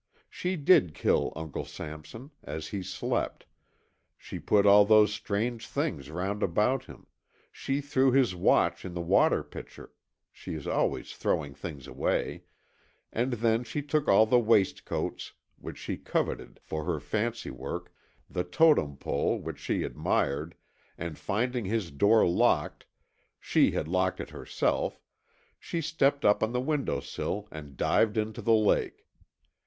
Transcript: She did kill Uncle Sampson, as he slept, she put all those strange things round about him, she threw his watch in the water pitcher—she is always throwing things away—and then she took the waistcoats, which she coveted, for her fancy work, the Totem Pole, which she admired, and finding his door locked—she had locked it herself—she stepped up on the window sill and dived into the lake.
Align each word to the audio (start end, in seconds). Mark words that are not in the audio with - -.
She 0.31 0.55
did 0.55 0.95
kill 0.95 1.31
Uncle 1.35 1.63
Sampson, 1.63 2.31
as 2.41 2.69
he 2.69 2.81
slept, 2.81 3.45
she 4.17 4.39
put 4.39 4.65
all 4.65 4.83
those 4.83 5.13
strange 5.13 5.67
things 5.67 6.09
round 6.09 6.41
about 6.41 6.85
him, 6.85 7.05
she 7.51 7.81
threw 7.81 8.11
his 8.11 8.33
watch 8.33 8.83
in 8.83 8.95
the 8.95 8.99
water 9.01 9.43
pitcher—she 9.43 10.55
is 10.55 10.65
always 10.65 11.13
throwing 11.13 11.53
things 11.53 11.85
away—and 11.85 13.33
then 13.33 13.63
she 13.63 13.83
took 13.83 14.07
the 14.07 14.39
waistcoats, 14.39 15.33
which 15.59 15.77
she 15.77 15.97
coveted, 15.97 16.59
for 16.63 16.83
her 16.85 16.99
fancy 16.99 17.51
work, 17.51 17.93
the 18.27 18.43
Totem 18.43 18.97
Pole, 18.97 19.37
which 19.39 19.59
she 19.59 19.83
admired, 19.83 20.55
and 20.97 21.15
finding 21.15 21.65
his 21.65 21.91
door 21.91 22.25
locked—she 22.27 23.69
had 23.69 23.87
locked 23.87 24.19
it 24.19 24.31
herself—she 24.31 25.79
stepped 25.79 26.25
up 26.25 26.41
on 26.41 26.53
the 26.53 26.59
window 26.59 26.99
sill 26.99 27.47
and 27.51 27.77
dived 27.77 28.17
into 28.17 28.41
the 28.41 28.51
lake. 28.51 29.05